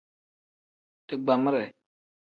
Digbamire. 1.13 1.63